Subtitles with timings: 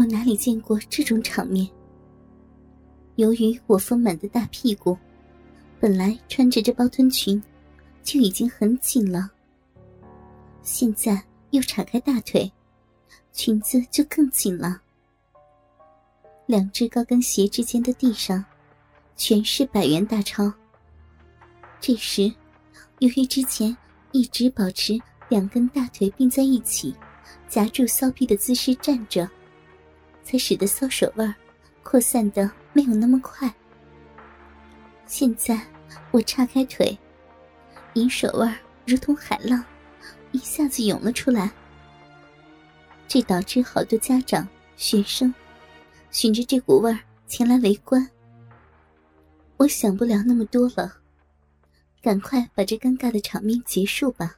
[0.00, 1.68] 我哪里见过这种场面？
[3.16, 4.96] 由于我丰满的大屁股，
[5.78, 7.40] 本来穿着这包臀裙
[8.02, 9.30] 就已经很紧了，
[10.62, 12.50] 现在又岔开大腿，
[13.30, 14.80] 裙子就更紧了。
[16.46, 18.42] 两只高跟鞋之间的地上，
[19.16, 20.50] 全是百元大钞。
[21.78, 22.32] 这时，
[23.00, 23.76] 由于之前
[24.12, 24.98] 一直保持
[25.28, 26.94] 两根大腿并在一起，
[27.50, 29.28] 夹住骚逼的姿势站着，
[30.30, 31.34] 才使得骚手味
[31.82, 33.52] 扩散的没有那么快。
[35.04, 35.60] 现在
[36.12, 36.96] 我叉开腿，
[37.94, 39.64] 银手腕如同海浪，
[40.30, 41.50] 一下子涌了出来。
[43.08, 45.34] 这导致好多家长、学生。
[46.12, 48.08] 循着这股味儿前来围观，
[49.56, 50.92] 我想不了那么多了，
[52.00, 54.36] 赶快把这尴尬的场面结束吧。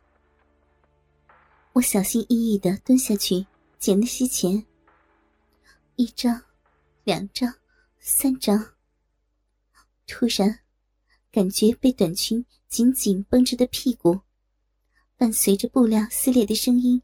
[1.74, 3.44] 我小心翼翼的蹲下去
[3.78, 4.64] 捡那些钱，
[5.96, 6.42] 一张、
[7.04, 7.52] 两张、
[7.98, 8.74] 三张。
[10.06, 10.60] 突然，
[11.30, 14.20] 感觉被短裙紧紧绷着的屁股，
[15.16, 17.00] 伴随着布料撕裂的声音，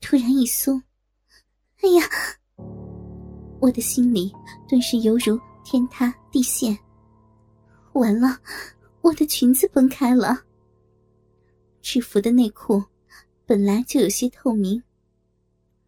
[0.00, 0.82] 突然一松，
[1.80, 2.02] 哎呀！
[3.60, 4.32] 我的心里
[4.68, 6.76] 顿时犹如天塌地陷。
[7.92, 8.40] 完了，
[9.02, 10.44] 我的裙子崩开了。
[11.82, 12.82] 制服的内裤
[13.46, 14.82] 本来就有些透明，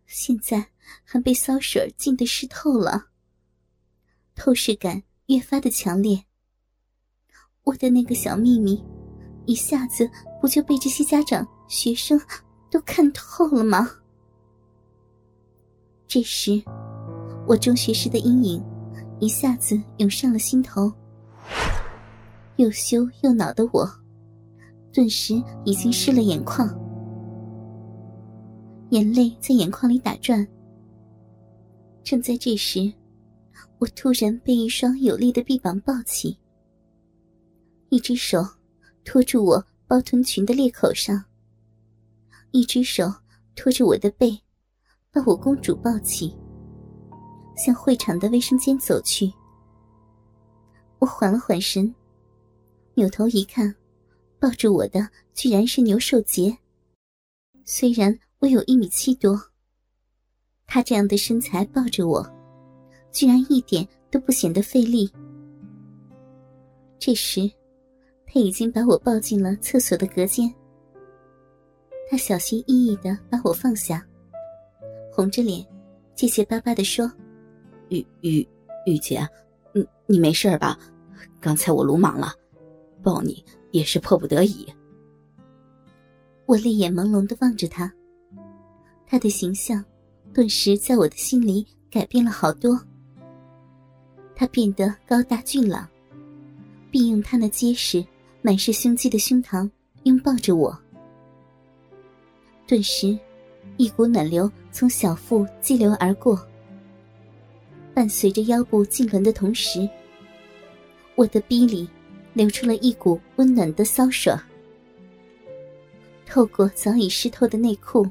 [0.06, 0.71] 现在
[1.04, 3.06] 还被骚水浸得湿透了，
[4.34, 6.24] 透视感越发的强烈。
[7.64, 8.84] 我的那个小秘密，
[9.46, 12.20] 一下子不就被这些家长、学生
[12.70, 13.88] 都看透了吗？
[16.06, 16.62] 这时。
[17.44, 18.64] 我中学时的阴影
[19.18, 20.92] 一下子涌上了心头，
[22.54, 23.84] 又羞又恼的我，
[24.92, 26.68] 顿时已经湿了眼眶，
[28.90, 30.46] 眼泪在眼眶里打转。
[32.04, 32.92] 正在这时，
[33.78, 36.36] 我突然被一双有力的臂膀抱起，
[37.90, 38.44] 一只手
[39.04, 41.24] 托住我包臀裙的裂口上，
[42.50, 43.12] 一只手
[43.54, 44.38] 托着我的背，
[45.10, 46.36] 把我公主抱起。
[47.54, 49.30] 向会场的卫生间走去，
[50.98, 51.94] 我缓了缓神，
[52.94, 53.74] 扭头一看，
[54.40, 56.56] 抱住我的居然是牛寿杰。
[57.64, 59.38] 虽然我有一米七多，
[60.74, 62.26] 他这样的身材抱着我，
[63.10, 65.06] 居然一点都不显得费力。
[66.98, 67.42] 这时，
[68.24, 70.50] 他已经把我抱进了厕所的隔间。
[72.08, 74.02] 他小心翼翼的把我放下，
[75.12, 75.62] 红着脸，
[76.14, 77.06] 结结巴巴的说。
[77.90, 78.48] 雨雨
[78.86, 79.20] 雨姐，
[79.74, 80.78] 你你没事吧？
[81.38, 82.32] 刚才我鲁莽了，
[83.02, 84.66] 抱你也是迫不得已。
[86.46, 87.92] 我泪眼朦胧的望着他，
[89.06, 89.84] 他的形象
[90.34, 92.80] 顿时在我的心里改变了好多。
[94.34, 95.86] 他变得高大俊朗，
[96.90, 98.04] 并用他那结实、
[98.40, 99.70] 满是胸肌的胸膛
[100.04, 100.76] 拥抱着我。
[102.66, 103.16] 顿时，
[103.76, 106.40] 一股暖流从小腹激流而过。
[107.94, 109.86] 伴随着腰部痉挛的同时，
[111.14, 111.86] 我的逼里
[112.32, 114.34] 流出了一股温暖的骚水，
[116.24, 118.08] 透过早已湿透的内裤，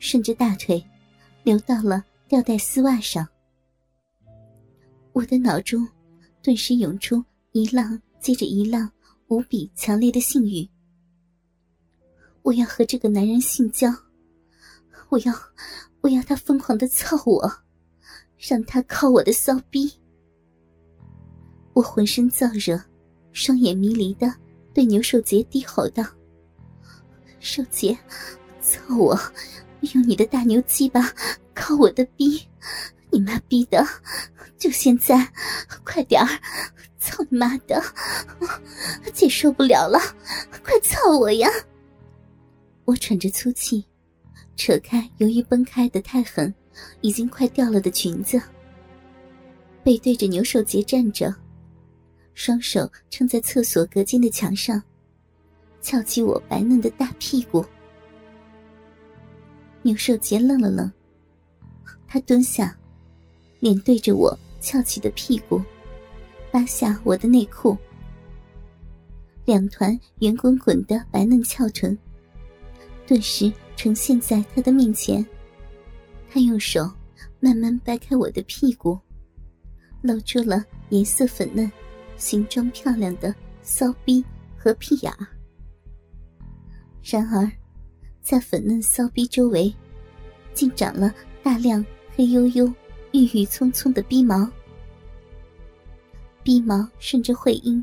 [0.00, 0.84] 顺着大腿
[1.42, 3.26] 流到了吊带丝袜上。
[5.12, 5.86] 我的脑中
[6.42, 8.90] 顿时涌出一浪接着一浪
[9.28, 10.68] 无比强烈的性欲。
[12.42, 13.88] 我要和这个男人性交，
[15.08, 15.34] 我要，
[16.00, 17.50] 我要他疯狂的操我。
[18.38, 19.92] 让他靠我的骚逼！
[21.72, 22.80] 我浑身燥热，
[23.32, 24.32] 双眼迷离的
[24.72, 26.04] 对牛寿杰低吼道
[27.40, 27.98] ：“寿杰，
[28.60, 29.18] 操我！
[29.80, 31.12] 用你的大牛鸡巴
[31.54, 32.46] 靠我的逼！
[33.10, 33.86] 你妈逼的！
[34.58, 35.32] 就现在，
[35.84, 36.28] 快点儿！
[36.98, 37.82] 操你妈的！
[39.12, 39.98] 姐受不了了，
[40.64, 41.48] 快操我呀！”
[42.84, 43.84] 我喘着粗气，
[44.56, 46.54] 扯开由于崩开的太狠。
[47.00, 48.40] 已经快掉了的裙子，
[49.82, 51.34] 背对着牛寿杰站着，
[52.34, 54.80] 双手撑在厕所隔间的墙上，
[55.82, 57.66] 翘起我白嫩的大屁股。
[59.82, 60.90] 牛寿杰愣了愣，
[62.06, 62.76] 他蹲下，
[63.60, 65.62] 脸对着我翘起的屁股，
[66.50, 67.76] 扒下我的内裤，
[69.44, 71.96] 两团圆滚滚的白嫩翘臀，
[73.06, 75.24] 顿时呈现在他的面前。
[76.30, 76.90] 他用手
[77.40, 78.98] 慢慢掰开我的屁股，
[80.02, 81.70] 露出了颜色粉嫩、
[82.16, 84.22] 形状漂亮的骚逼
[84.56, 85.26] 和屁眼儿。
[87.02, 87.50] 然而，
[88.28, 89.74] 在粉嫩骚逼周围，
[90.52, 91.82] 竟长了大量
[92.14, 92.70] 黑黝黝、
[93.12, 94.46] 郁郁葱葱的逼毛，
[96.42, 97.82] 逼毛顺着会阴，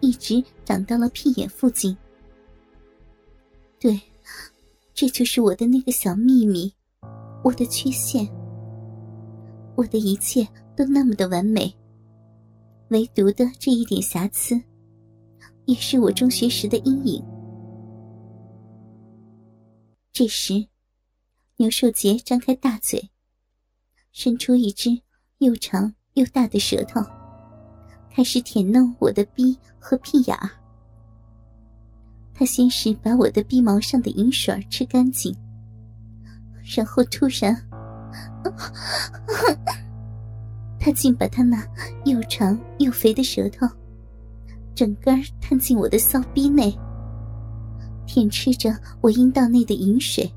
[0.00, 1.94] 一直长到了屁眼附近。
[3.78, 4.00] 对，
[4.94, 6.72] 这就是我的那个小秘密，
[7.44, 8.26] 我的缺陷。
[9.74, 11.70] 我的一切都那么的完美，
[12.88, 14.58] 唯独的这一点瑕疵，
[15.66, 17.22] 也是我中学时的阴影。
[20.18, 20.66] 这时，
[21.58, 23.10] 牛寿杰张开大嘴，
[24.12, 24.88] 伸出一只
[25.40, 27.02] 又长又大的舌头，
[28.10, 30.48] 开始舔弄我的逼和屁眼儿。
[32.32, 35.36] 他先是把我的逼毛上的银水吃干净，
[36.74, 37.54] 然后突然，
[40.80, 41.62] 他竟把他那
[42.06, 43.68] 又长又肥的舌头，
[44.74, 46.74] 整根探进我的骚逼内。
[48.06, 50.32] 舔吃着我阴道内的饮水，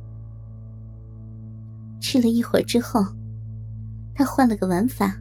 [2.01, 3.06] 吃了一会儿之后，
[4.13, 5.16] 他换了个玩法，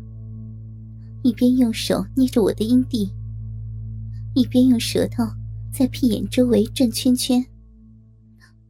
[1.23, 3.13] 一边用手捏着我的阴蒂，
[4.35, 5.25] 一边用舌头
[5.73, 7.45] 在屁眼周围转圈圈，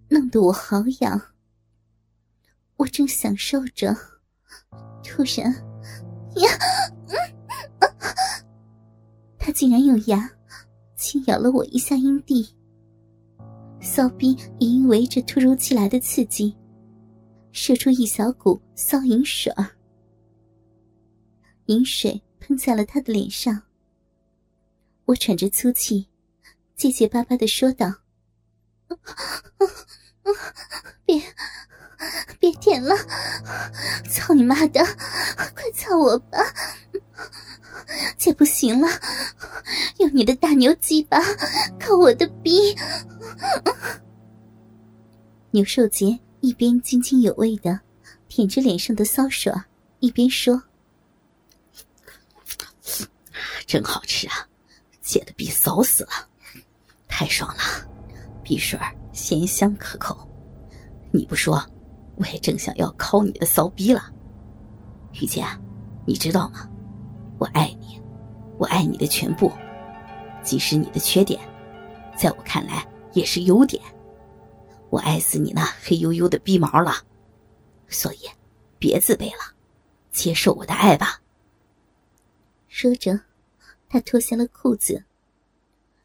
[0.08, 1.20] 弄得我好痒。
[2.76, 3.96] 我正享受着，
[5.02, 5.52] 突然，
[6.36, 6.48] 呀，
[9.38, 10.30] 他竟然用牙
[10.96, 12.57] 轻咬了我一下阴蒂。
[13.80, 16.56] 骚逼也因为这突如其来的刺激，
[17.52, 19.70] 射出一小股骚淫水儿，
[21.66, 23.62] 饮水喷在了他的脸上。
[25.04, 26.08] 我喘着粗气，
[26.76, 27.94] 结结巴巴的说道
[31.06, 31.22] ：“别，
[32.38, 32.94] 别舔了！
[34.10, 34.84] 操你妈的，
[35.54, 36.38] 快操我吧！
[38.18, 38.88] 姐不行了，
[39.98, 41.18] 用你的大牛鸡巴
[41.78, 42.76] 靠我的逼！”
[45.52, 47.80] 牛寿杰一边津津有味的
[48.26, 49.52] 舔着脸上的骚水，
[50.00, 50.60] 一边说
[53.66, 54.46] ：“真好吃啊，
[55.00, 56.10] 姐的逼骚死了，
[57.06, 57.62] 太爽了，
[58.42, 58.78] 鼻水
[59.12, 60.28] 咸香可口。
[61.12, 61.64] 你不说，
[62.16, 64.12] 我也正想要抠你的骚逼了。
[65.14, 65.44] 雨姐，
[66.04, 66.68] 你知道吗？
[67.38, 68.00] 我爱你，
[68.58, 69.50] 我爱你的全部，
[70.42, 71.40] 即使你的缺点，
[72.16, 73.82] 在我看来。”也是优点，
[74.90, 76.92] 我爱死你那黑黝黝的逼毛了，
[77.88, 78.18] 所以
[78.78, 79.54] 别自卑了，
[80.12, 81.20] 接受我的爱吧。
[82.68, 83.18] 说着，
[83.88, 85.02] 他脱下了裤子，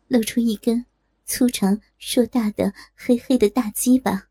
[0.07, 0.83] 露出一根
[1.25, 4.23] 粗长硕大的黑黑的大鸡巴，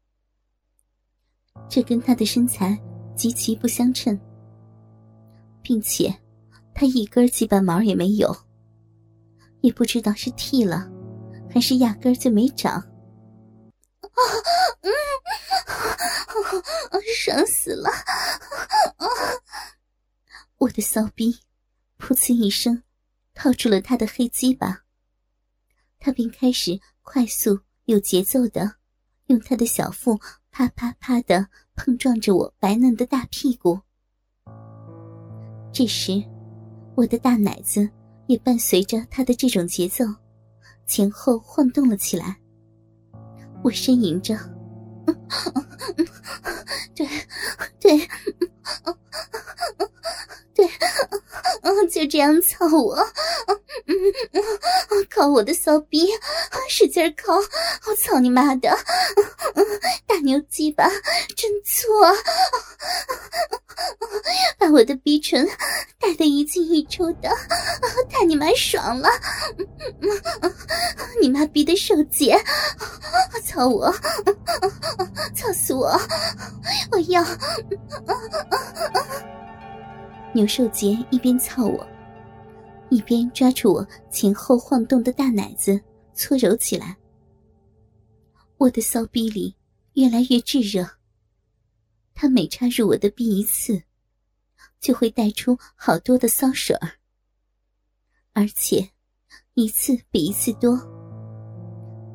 [1.68, 2.76] 这跟他的身材
[3.14, 4.18] 极其不相称，
[5.60, 6.12] 并且
[6.74, 8.36] 他一根鸡巴毛也没有，
[9.60, 10.90] 也不知道是剃了。
[11.54, 12.88] 还是压根就没长，啊，
[14.80, 14.90] 嗯，
[17.14, 17.90] 爽死了！
[20.56, 21.40] 我的骚逼，
[21.98, 22.82] 噗呲一声，
[23.34, 24.84] 套住了他的黑鸡巴。
[25.98, 28.76] 他便开始快速有节奏的，
[29.26, 30.18] 用他的小腹
[30.50, 33.78] 啪啪啪的碰撞着我白嫩的大屁股。
[35.70, 36.25] 这时，
[36.94, 37.88] 我的大奶子
[38.26, 40.04] 也伴随着他的这种节奏。
[40.86, 42.36] 前后晃动了起来，
[43.62, 44.36] 我呻吟着
[46.94, 47.06] ：“对，
[47.80, 47.96] 对，
[50.52, 50.66] 对，
[51.90, 52.97] 就这样操我，
[55.11, 56.09] 靠我的骚逼，
[56.68, 57.35] 使劲靠！
[57.35, 58.71] 我操你妈的，
[60.06, 60.88] 大牛鸡巴
[61.37, 61.88] 真粗！”
[64.59, 65.47] 把我的逼唇
[65.99, 67.28] 带得一进一出的，
[68.09, 69.09] 太你妈爽了！
[71.21, 72.38] 你妈逼的手姐，
[73.44, 73.92] 操我，
[75.35, 76.00] 操死我！
[76.90, 77.23] 我要！
[80.34, 81.86] 牛寿杰一边操我，
[82.88, 85.78] 一边抓住我前后晃动的大奶子
[86.14, 86.96] 搓揉起来。
[88.56, 89.54] 我的骚逼里
[89.94, 90.88] 越来越炙热。
[92.14, 93.82] 他每插入我的逼一次，
[94.80, 96.92] 就会带出好多的骚水儿，
[98.32, 98.88] 而且
[99.54, 100.78] 一次比一次多。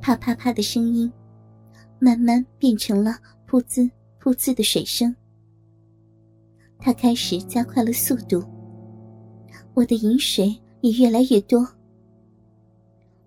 [0.02, 1.12] 啪啪啪的声音，
[2.00, 3.90] 慢慢变成了噗滋
[4.22, 5.16] 噗滋的水声。
[6.88, 8.42] 他开始加快了速度，
[9.74, 11.68] 我的饮水也越来越多。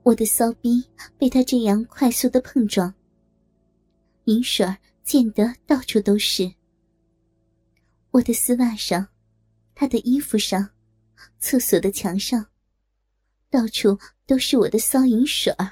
[0.03, 0.83] 我的骚逼
[1.19, 2.95] 被他这样快速的碰撞，
[4.25, 4.67] 饮水
[5.05, 6.51] 溅得到处都是。
[8.13, 9.07] 我的丝袜上，
[9.75, 10.67] 他的衣服上，
[11.39, 12.47] 厕所的墙上，
[13.51, 15.71] 到处都是我的骚淫水儿。